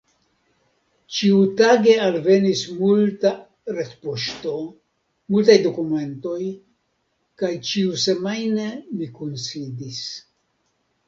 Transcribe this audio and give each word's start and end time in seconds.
Ĉiutage 1.17 1.91
alvenis 2.05 2.63
multa 2.77 3.33
retpoŝto, 3.75 4.55
multaj 5.35 5.59
dokumentoj, 5.67 6.39
kaj 7.43 7.53
ĉiusemajne 7.71 8.67
ni 8.97 9.11
kunsidis. 9.21 10.03